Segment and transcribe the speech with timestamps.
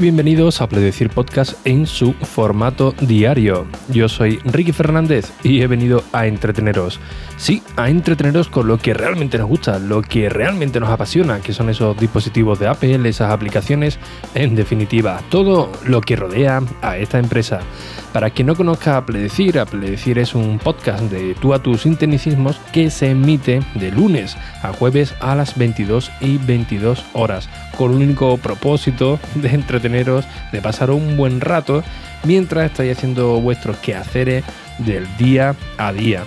[0.00, 3.66] Bienvenidos a Pledecir Podcast en su formato diario.
[3.88, 7.00] Yo soy Ricky Fernández y he venido a entreteneros.
[7.36, 11.52] Sí, a entreteneros con lo que realmente nos gusta, lo que realmente nos apasiona, que
[11.52, 13.98] son esos dispositivos de Apple, esas aplicaciones,
[14.36, 17.58] en definitiva, todo lo que rodea a esta empresa.
[18.18, 22.58] Para quien no conozca a Pledecir, Pledecir es un podcast de tú a tus tecnicismos
[22.72, 28.02] que se emite de lunes a jueves a las 22 y 22 horas, con un
[28.02, 31.84] único propósito de entreteneros, de pasar un buen rato
[32.24, 34.42] mientras estáis haciendo vuestros quehaceres
[34.78, 36.24] del día a día.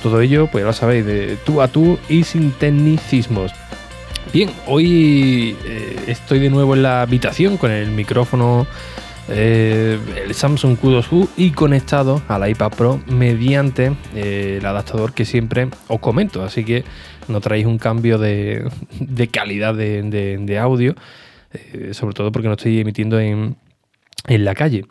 [0.00, 3.50] Todo ello, pues lo sabéis, de tú a tú y sin tecnicismos.
[4.32, 8.68] Bien, hoy eh, estoy de nuevo en la habitación con el micrófono
[9.34, 15.68] eh, el Samsung Q2U y conectado al iPad Pro mediante eh, el adaptador que siempre
[15.88, 16.44] os comento.
[16.44, 16.84] Así que
[17.28, 18.68] no traéis un cambio de,
[19.30, 20.94] calidad de, audio,
[21.52, 23.56] eh, sobre todo porque no estoy emitiendo en,
[24.26, 24.84] la calle.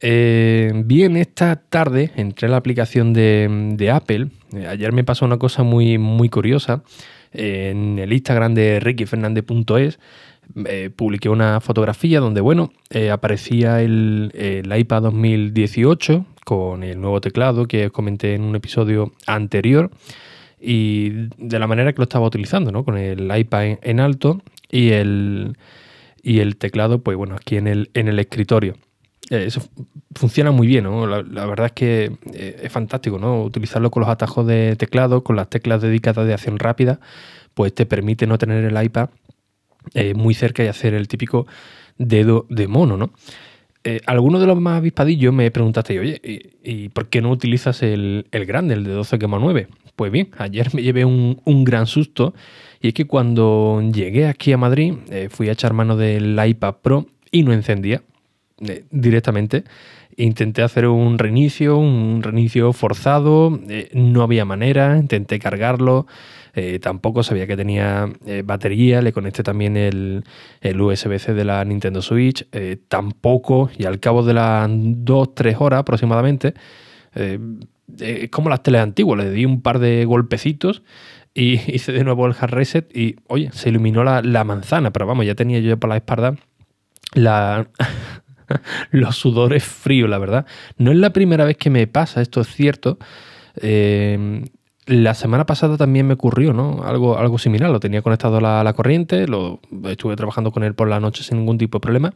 [0.00, 4.28] bien, esta tarde entré en la aplicación de, Apple.
[4.68, 6.82] ayer me pasó una cosa muy, muy curiosa.
[7.32, 9.98] En el Instagram de rickyfernandez.es
[10.64, 14.32] eh, publiqué una fotografía donde, bueno, eh, aparecía el,
[14.64, 19.90] iPad 2018 con el nuevo teclado que comenté en un episodio anterior
[20.60, 22.84] y de la manera que lo estaba utilizando, ¿no?
[22.84, 25.58] Con el iPad en, alto y el,
[26.22, 28.76] y el teclado, pues bueno, aquí en el, en el escritorio.
[29.28, 29.60] Eh, eso
[30.14, 31.06] funciona muy bien, ¿no?
[31.06, 33.42] La, la verdad es que es fantástico, ¿no?
[33.42, 37.00] Utilizarlo con los atajos de teclado, con las teclas dedicadas de acción rápida,
[37.52, 39.08] pues te permite no tener el iPad
[39.94, 41.46] eh, muy cerca y hacer el típico
[41.98, 43.12] dedo de mono, ¿no?
[43.84, 46.20] Eh, algunos de los más avispadillos me preguntaste, oye,
[46.64, 49.68] ¿y, por qué no utilizas el, grande, el de 12,9?
[49.94, 52.34] Pues bien, ayer me llevé un, gran susto
[52.80, 56.74] y es que cuando llegué aquí a Madrid eh, fui a echar mano del iPad
[56.82, 58.02] Pro y no encendía
[58.90, 59.62] directamente.
[60.16, 63.60] Intenté hacer un reinicio, un reinicio forzado,
[63.92, 66.06] no había manera, intenté cargarlo,
[66.58, 70.24] eh, tampoco sabía que tenía eh, batería, le conecté también el,
[70.62, 76.54] USB-C de la Nintendo Switch, eh, tampoco, y al cabo de las 2-3 horas aproximadamente,
[78.30, 80.82] como las teles antiguas, le di un par de golpecitos
[81.34, 85.26] y hice de nuevo el hard reset y, oye, se iluminó la, manzana, pero vamos,
[85.26, 86.36] ya tenía yo por la espalda
[87.12, 87.68] la...
[88.92, 90.46] los sudores fríos, la verdad.
[90.78, 92.96] No es la primera vez que me pasa, esto es cierto.
[94.86, 96.84] La semana pasada también me ocurrió, ¿no?
[96.84, 97.70] Algo, algo similar.
[97.70, 101.38] Lo tenía conectado a la, corriente, lo estuve trabajando con él por la noche sin
[101.38, 102.14] ningún tipo de problema.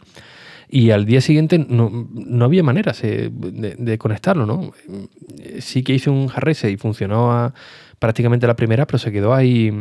[0.68, 4.70] Y al día siguiente no, había manera de, conectarlo, ¿no?
[5.58, 7.52] Sí que hice un jarrese y funcionó
[7.98, 9.72] prácticamente la primera, pero se quedó ahí,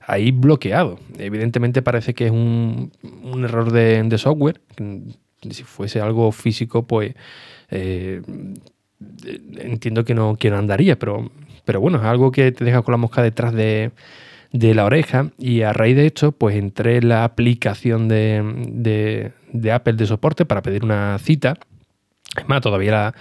[0.00, 0.98] ahí bloqueado.
[1.18, 2.90] Evidentemente parece que es un,
[3.44, 4.60] error de, software.
[5.48, 7.14] Si fuese algo físico, pues
[7.70, 8.20] eh,
[9.58, 11.30] entiendo que no, que no andaría, pero
[11.64, 13.92] pero bueno, es algo que te deja con la mosca detrás de,
[14.52, 19.32] la oreja y a raíz de esto pues entré en la aplicación de,
[19.72, 21.56] Apple de soporte para pedir una cita.
[22.36, 23.14] Es más, todavía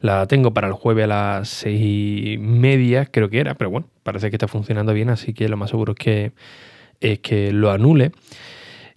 [0.00, 3.88] la, tengo para el jueves a las seis y media, creo que era, pero bueno,
[4.02, 6.32] parece que está funcionando bien, así que lo más seguro es que,
[7.00, 8.12] es que lo anule.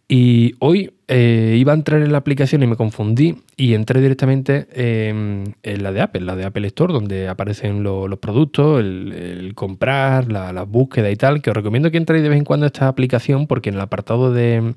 [0.09, 4.67] Y hoy eh, iba a entrar en la aplicación y me confundí y entré directamente
[4.73, 10.63] en la de Apple, la de Apple Store, donde aparecen los productos, el, comprar, la,
[10.63, 13.47] búsqueda y tal, que os recomiendo que entréis de vez en cuando a esta aplicación
[13.47, 14.75] porque en el apartado de,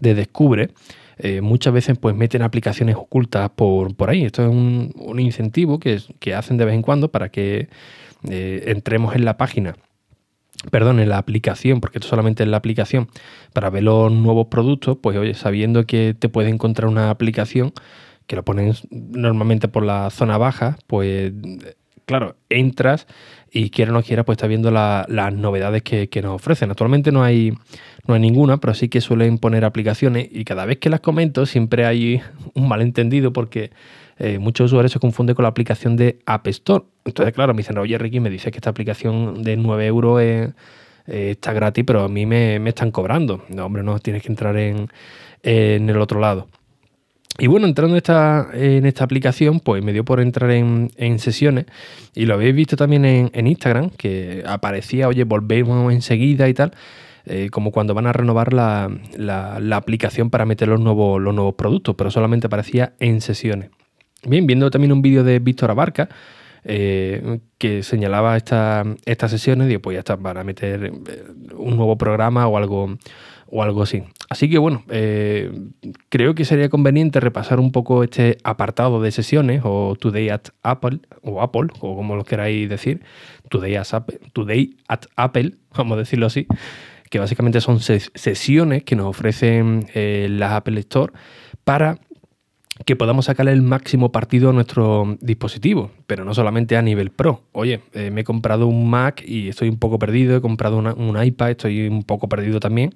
[0.00, 0.70] Descubre
[1.18, 4.24] eh, muchas veces pues meten aplicaciones ocultas por, por ahí.
[4.24, 7.68] Esto es un, incentivo que, que, hacen de vez en cuando para que
[8.28, 9.76] eh, entremos en la página
[10.70, 13.08] perdón, en la aplicación, porque esto solamente es la aplicación,
[13.52, 17.72] para ver los nuevos productos, pues oye, sabiendo que te puede encontrar una aplicación
[18.26, 21.32] que lo ponen normalmente por la zona baja, pues
[22.06, 23.06] claro, entras
[23.50, 26.70] y quiera o no quiera, pues estás viendo las novedades que, nos ofrecen.
[26.70, 27.52] Actualmente no hay,
[28.06, 31.46] no hay ninguna, pero sí que suelen poner aplicaciones y cada vez que las comento
[31.46, 32.20] siempre hay
[32.54, 33.70] un malentendido porque
[34.18, 36.84] eh, muchos usuarios se confunden con la aplicación de App Store.
[37.04, 40.22] Entonces, claro, me dicen, oye, Ricky, me dice que esta aplicación de 9 euros
[41.06, 43.44] está gratis, pero a mí me, están cobrando.
[43.48, 44.88] No, hombre, no, tienes que entrar en,
[45.42, 46.48] el otro lado.
[47.38, 51.64] Y bueno, entrando en esta aplicación, pues me dio por entrar en, sesiones
[52.14, 56.72] y lo habéis visto también en, Instagram, que aparecía, oye, volvemos enseguida y tal,
[57.24, 58.90] eh, como cuando van a renovar la,
[59.72, 63.70] aplicación para meter los nuevos, los nuevos productos, pero solamente aparecía en sesiones.
[64.24, 66.08] Bien, viendo también un vídeo de Víctor Abarca,
[66.64, 71.24] eh, que señalaba estas sesiones, digo, pues ya está, para meter eh,
[71.56, 72.96] un nuevo programa o algo,
[73.46, 74.02] o algo así.
[74.28, 74.84] Así que bueno,
[76.08, 81.00] creo que sería conveniente repasar un poco este apartado de sesiones o Today at Apple
[81.22, 83.02] o Apple o como lo queráis decir,
[83.50, 86.46] Today at Apple, Today at Apple vamos a decirlo así,
[87.12, 91.12] que básicamente son sesiones que nos ofrecen eh, las Apple Store
[91.62, 91.98] para
[92.86, 97.42] que podamos sacarle el máximo partido a nuestro dispositivo, pero no solamente a nivel pro.
[97.52, 101.22] Oye, eh, me he comprado un Mac y estoy un poco perdido, he comprado un
[101.22, 102.92] iPad, estoy un poco perdido también.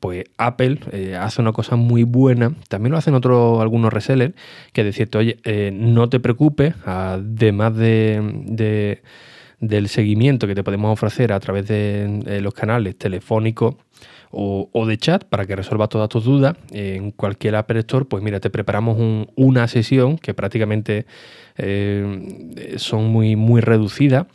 [0.00, 4.34] Pues Apple eh, hace una cosa muy buena, también lo hacen otros algunos resellers,
[4.74, 9.00] que decirte, oye, eh, no te preocupes, además de,
[9.60, 13.76] del seguimiento que te podemos ofrecer a través de los canales telefónicos
[14.30, 16.56] o, de chat para que resuelvas todas tus dudas.
[16.72, 18.98] En cualquier Apple Store, pues mira, te preparamos
[19.34, 21.06] una sesión que prácticamente
[21.56, 24.26] eh, son muy, muy reducidas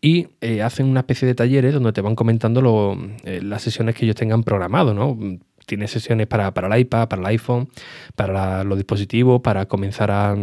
[0.00, 4.04] y eh, hacen una especie de talleres donde te van comentando eh, las sesiones que
[4.04, 5.18] ellos tengan programado, ¿no?
[5.66, 7.68] Tienes sesiones para, para el iPad, para el iPhone,
[8.14, 10.36] para los dispositivos, para comenzar a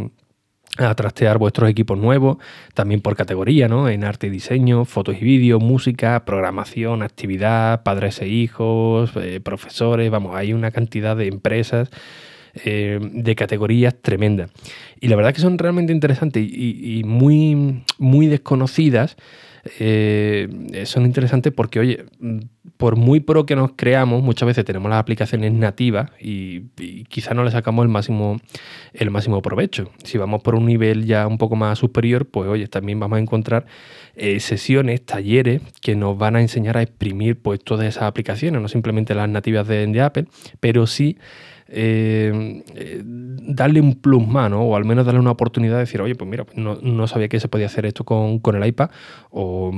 [0.77, 2.37] a trastear vuestros equipos nuevos,
[2.73, 3.87] también por categoría, ¿no?
[3.87, 10.11] En arte y diseño, fotos y vídeos, música, programación, actividad, padres e hijos, eh, profesores,
[10.11, 11.89] vamos, hay una cantidad de empresas,
[12.63, 14.51] eh, de categorías tremendas.
[14.99, 19.17] Y la verdad que son realmente interesantes y, y muy, muy desconocidas
[19.79, 22.05] eh, son interesantes porque, oye,
[22.77, 26.65] por muy pro que nos creamos, muchas veces tenemos las aplicaciones nativas y,
[27.09, 28.39] quizá no le sacamos el máximo,
[28.93, 29.91] el máximo provecho.
[30.03, 33.21] Si vamos por un nivel ya un poco más superior, pues oye, también vamos a
[33.21, 33.65] encontrar
[34.15, 38.67] eh, sesiones, talleres que nos van a enseñar a exprimir pues todas esas aplicaciones, no
[38.67, 40.25] simplemente las nativas de, de Apple,
[40.59, 41.17] pero sí
[41.67, 46.15] eh, eh, darle un plus más, O al menos darle una oportunidad de decir, oye,
[46.15, 48.91] pues mira, pues no, sabía que se podía hacer esto con, el iPad,
[49.31, 49.71] o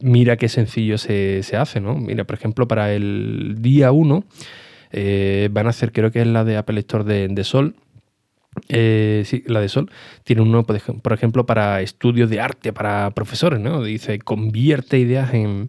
[0.00, 1.94] mira qué sencillo se, hace, ¿no?
[1.94, 4.24] Mira, por ejemplo, para el día 1
[4.92, 7.76] eh, van a hacer, creo que es la de Apple Store de, Sol,
[8.68, 9.90] sí, la de Sol,
[10.24, 13.84] tiene uno, por ejemplo, para estudios de arte, para profesores, ¿no?
[13.84, 15.68] Dice, convierte ideas en,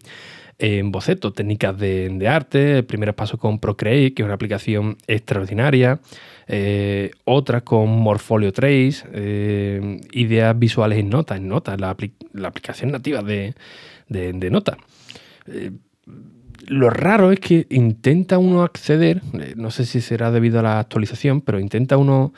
[0.62, 5.98] en boceto, técnicas de, arte, primeros pasos con Procreate, que es una aplicación extraordinaria,
[6.46, 13.22] eh, otras con Morfolio Trace, eh, ideas visuales en Nota, en Nota, la, aplicación nativa
[13.24, 13.54] de,
[14.52, 14.78] Nota.
[15.48, 15.72] Eh,
[16.68, 19.20] lo raro es que intenta uno acceder,
[19.56, 22.32] no sé si será debido a la actualización, pero intenta uno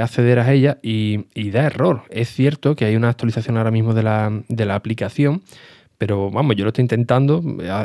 [0.00, 2.04] acceder a ella y, da error.
[2.08, 5.42] Es cierto que hay una actualización ahora mismo de la, de la aplicación,
[5.98, 7.42] pero vamos, yo lo estoy intentando,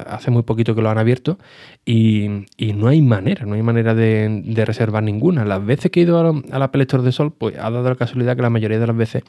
[0.07, 1.37] hace muy poquito que lo han abierto
[1.85, 2.27] y,
[2.73, 5.45] no hay manera, no hay manera de, reservar ninguna.
[5.45, 7.95] Las veces que he ido a, la Apple Store de Sol, pues ha dado la
[7.95, 9.23] casualidad que la mayoría de las veces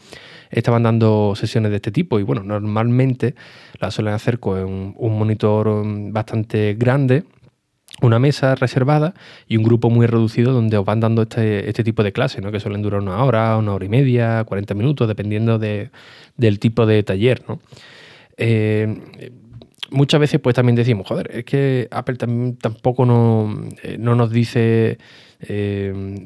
[0.50, 3.34] estaban dando sesiones de este tipo y bueno, normalmente
[3.81, 5.82] las suelen hacer con un monitor
[6.12, 7.25] bastante grande
[8.00, 9.14] una mesa reservada
[9.46, 12.50] y un grupo muy reducido donde os van dando este, este tipo de clases, ¿no?
[12.50, 15.90] que suelen durar una hora, una hora y media, 40 minutos, dependiendo de,
[16.37, 17.43] del tipo de taller.
[17.46, 17.61] ¿no?
[18.37, 19.30] Eh,
[19.90, 24.99] muchas veces pues también decimos, joder, es que Apple tampoco no, eh, no, nos dice
[25.40, 26.25] eh,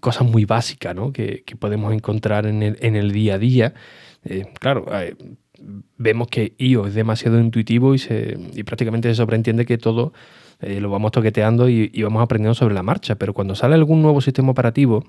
[0.00, 1.12] cosas muy básicas ¿no?
[1.12, 3.74] que, podemos encontrar en el, día a día.
[4.58, 4.86] claro,
[5.96, 10.12] vemos que iOS es demasiado intuitivo y, se, y prácticamente se sobreentiende que todo
[10.60, 14.50] lo vamos toqueteando y, vamos aprendiendo sobre la marcha, pero cuando sale algún nuevo sistema
[14.50, 15.04] operativo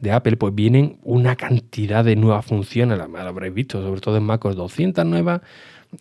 [0.00, 4.24] de Apple, pues vienen una cantidad de nuevas funciones, lo habréis visto, sobre todo en
[4.24, 5.40] MacOS, 200 nuevas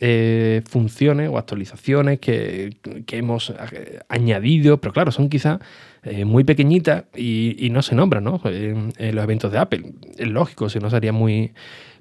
[0.01, 2.75] eh, funciones o actualizaciones que,
[3.11, 5.59] hemos eh, añadido, pero claro, son quizás
[6.03, 8.41] eh, muy pequeñitas y, no se nombran ¿no?
[8.45, 9.93] En, los eventos de Apple.
[10.17, 11.53] Es lógico, si no sería muy,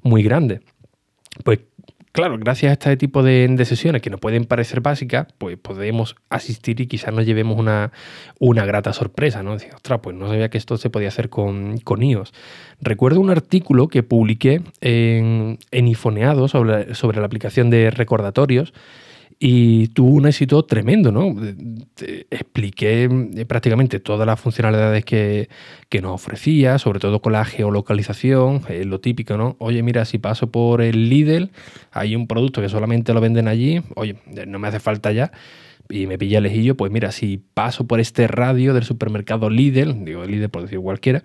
[0.02, 0.60] muy grande.
[1.44, 1.60] Pues
[2.16, 6.80] Claro, gracias a este tipo de, sesiones que nos pueden parecer básicas, pues podemos asistir
[6.80, 7.92] y quizás nos llevemos una,
[8.38, 9.52] una grata sorpresa, ¿no?
[9.52, 12.32] Decir, ostras, pues no sabía que esto se podía hacer con, con iOS.
[12.80, 18.72] Recuerdo un artículo que publiqué en, en Ifoneado sobre, sobre la aplicación de recordatorios
[19.38, 21.34] y tuvo un éxito tremendo, ¿no?
[22.30, 25.48] expliqué eh, prácticamente todas las funcionalidades que,
[26.00, 29.56] nos ofrecía, sobre todo con la geolocalización, eh, lo típico, ¿no?
[29.58, 31.50] Oye, mira, si paso por el Lidl,
[31.90, 34.16] hay un producto que solamente lo venden allí, oye,
[34.46, 35.32] no me hace falta ya,
[35.88, 40.24] y me pilla lejillo, pues mira, si paso por este radio del supermercado Lidl, digo
[40.26, 41.22] Lidl por decir cualquiera,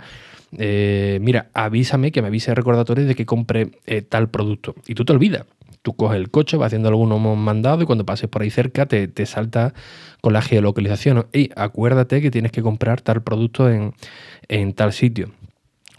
[0.57, 3.71] eh, mira, avísame, que me avise recordatorios de que compre
[4.07, 4.75] tal producto.
[4.87, 5.45] Y tú te olvidas
[5.81, 9.25] tú coges el coche, vas haciendo algunos mandados y cuando pases por ahí cerca te,
[9.25, 9.73] salta
[10.21, 11.27] con la geolocalización.
[11.33, 15.31] Y acuérdate que tienes que comprar tal producto en, tal sitio.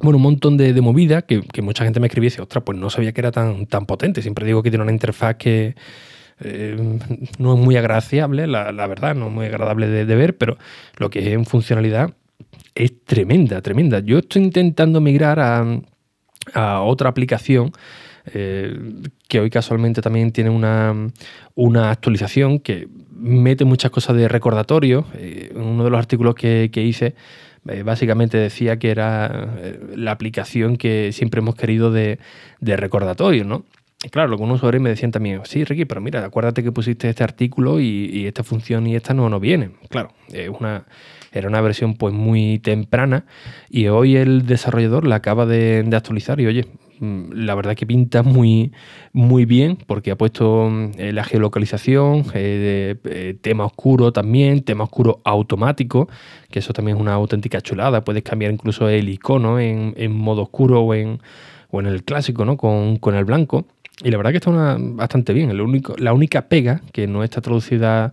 [0.00, 2.78] Bueno, un montón de, de movidas que, mucha gente me escribía y dice, ostras, pues
[2.78, 4.22] no sabía que era tan, tan potente.
[4.22, 5.74] Siempre digo que tiene una interfaz que,
[7.38, 10.56] no es muy agraciable, la, verdad, no es muy agradable de, ver, pero
[10.96, 12.14] lo que es en funcionalidad
[12.74, 14.00] es tremenda, tremenda.
[14.00, 17.72] Yo estoy intentando migrar a, otra aplicación.
[18.24, 20.94] Que hoy casualmente también tiene una,
[21.54, 25.06] una actualización que mete muchas cosas de recordatorio.
[25.18, 27.14] en uno de los artículos que, que hice
[27.68, 32.18] eh, básicamente decía que era eh, la aplicación que siempre hemos querido de,
[32.60, 33.64] recordatorio, ¿no?
[34.10, 37.78] claro, algunos usuarios me decían también, sí, Ricky, pero mira, acuérdate que pusiste este artículo
[37.78, 39.70] y, esta función y esta no, no viene.
[39.90, 40.86] Claro, es una,
[41.30, 43.26] era una versión pues muy temprana
[43.70, 46.66] y hoy el desarrollador la acaba de, de actualizar y oye,
[47.02, 48.72] la verdad que pinta muy,
[49.12, 54.84] muy bien porque ha puesto mm, eh, la geolocalización, eh, eh, tema oscuro también, tema
[54.84, 56.08] oscuro automático,
[56.50, 58.04] que eso también es una auténtica chulada.
[58.04, 61.20] Puedes cambiar incluso el icono en, modo oscuro o en,
[61.70, 62.56] o en el clásico, ¿no?
[62.56, 63.66] Con, con el blanco.
[64.04, 65.60] Y la verdad que está bastante bien.
[65.60, 68.12] único, la única pega que no está traducida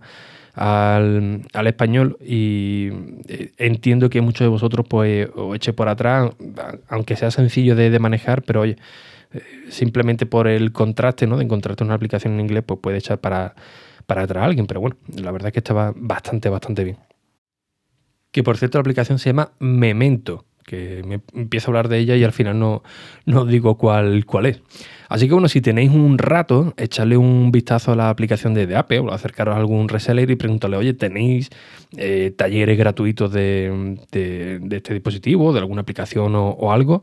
[0.60, 2.90] al, español y
[3.28, 6.32] eh, entiendo que muchos de vosotros pues os eche por atrás,
[6.88, 8.76] aunque sea sencillo de, manejar, pero oye,
[9.32, 11.38] eh, simplemente por el contraste, ¿no?
[11.38, 13.54] De encontrarte una aplicación en inglés, pues puede echar para,
[14.06, 16.98] para atrás a alguien, pero bueno, la verdad es que estaba bastante, bastante bien.
[18.30, 22.14] Que por cierto la aplicación se llama Memento, que me empiezo a hablar de ella
[22.14, 22.84] y al final no,
[23.26, 24.62] no digo cuál, cuál es.
[25.08, 29.00] Así que bueno, si tenéis un rato, echarle un vistazo a la aplicación de, Apple
[29.00, 31.50] o acercaros a algún reseller y preguntarle, oye, ¿tenéis
[31.96, 33.98] eh, talleres gratuitos de,
[34.70, 37.02] este dispositivo, de alguna aplicación o, algo?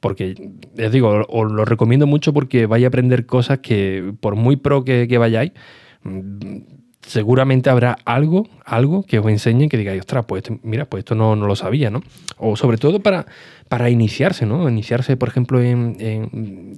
[0.00, 0.34] Porque,
[0.76, 4.84] les digo, os lo recomiendo mucho porque vais a aprender cosas que, por muy pro
[4.84, 5.52] que, que vayáis,
[7.06, 11.36] seguramente habrá algo, algo que os enseñe que digáis, ostras, pues mira, pues esto no,
[11.36, 12.02] no, lo sabía, ¿no?
[12.38, 13.26] O sobre todo para,
[13.68, 14.68] para iniciarse, ¿no?
[14.68, 15.96] Iniciarse, por ejemplo, en,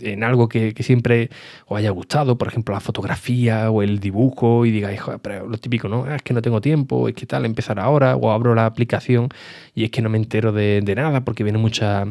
[0.00, 1.30] en, algo que, siempre
[1.66, 5.58] os haya gustado, por ejemplo, la fotografía o el dibujo, y digáis, Joder, pero lo
[5.58, 6.04] típico, ¿no?
[6.04, 9.28] Ah, es que no tengo tiempo, es que tal, empezar ahora, o abro la aplicación
[9.74, 12.08] y es que no me entero de, de nada porque vienen muchas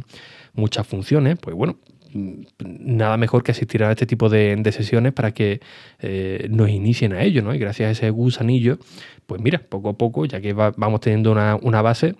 [0.55, 1.77] muchas funciones, pues bueno,
[2.59, 5.61] nada mejor que asistir a este tipo de, sesiones para que
[5.99, 7.53] eh, nos inicien a ello, ¿no?
[7.53, 8.79] Y gracias a ese gusanillo,
[9.25, 12.15] pues mira, poco a poco, ya que vamos teniendo una, base,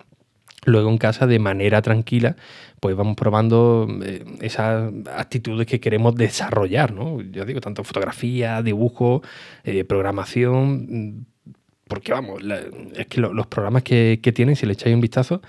[0.66, 2.36] luego en casa de manera tranquila,
[2.80, 7.22] pues vamos probando eh, esas actitudes que queremos desarrollar, ¿no?
[7.22, 9.22] Yo digo, tanto fotografía, dibujo,
[9.64, 11.26] eh, programación,
[11.88, 12.42] porque vamos,
[12.96, 15.42] es que los programas que, que tienen, si le echáis un vistazo,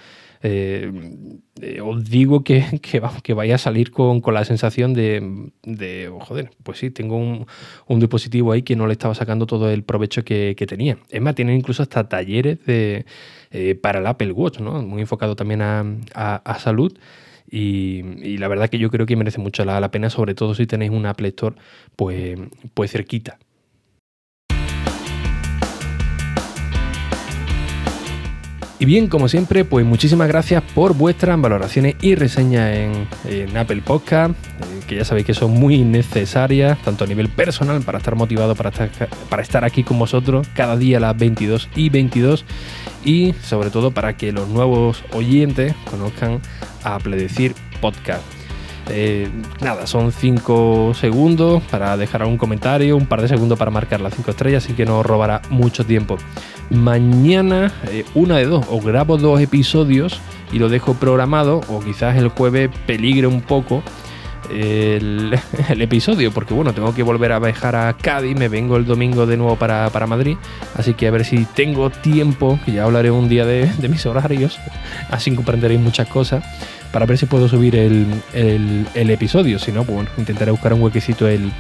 [0.43, 0.93] eh,
[1.61, 2.65] eh, os digo que,
[3.23, 8.53] que, vaya a salir con, la sensación de, oh, joder, pues sí, tengo un, dispositivo
[8.53, 10.99] ahí que no le estaba sacando todo el provecho que, tenía.
[11.11, 13.07] Es más, tienen incluso hasta talleres de,
[13.51, 14.83] eh, para el Apple Watch, ¿no?
[14.83, 16.97] muy enfocado también a, salud.
[17.51, 20.67] Y, la verdad que yo creo que merece mucho la, la, pena, sobre todo si
[20.67, 21.57] tenéis un Apple Store
[21.97, 22.39] pues,
[22.75, 23.39] pues cerquita.
[28.79, 32.77] Y bien, como siempre, pues muchísimas gracias por vuestras valoraciones y reseñas
[33.25, 37.81] en, Apple Podcast, eh, que ya sabéis que son muy necesarias, tanto a nivel personal,
[37.81, 38.91] para estar motivado para estar,
[39.31, 42.45] para estar aquí con vosotros cada día a las 22 y 22,
[43.03, 46.43] y sobre todo para que los nuevos oyentes conozcan
[46.85, 48.25] a Pledecir Podcast.
[48.89, 49.29] Eh,
[49.61, 54.15] nada, son 5 segundos para dejar algún comentario, un par de segundos para marcar las
[54.15, 56.19] 5 estrellas, así que no robará mucho tiempo.
[56.71, 60.21] Mañana, eh, una de dos, o grabo dos episodios
[60.53, 63.83] y lo dejo programado, o quizás el jueves peligre un poco
[64.51, 69.27] el, episodio, porque bueno, tengo que volver a viajar a Cádiz, me vengo el domingo
[69.27, 70.37] de nuevo para, Madrid,
[70.75, 74.59] así que a ver si tengo tiempo, que ya hablaré un día de, mis horarios,
[75.11, 76.45] así comprenderéis muchas cosas
[76.93, 79.59] para ver si puedo subir el, episodio.
[79.59, 81.53] Si no, pues bueno, intentaré buscar un huequecito el,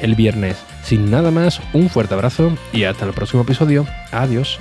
[0.00, 0.56] el viernes.
[0.84, 3.86] Sin nada más, un fuerte abrazo y hasta el próximo episodio.
[4.12, 4.58] Adiós.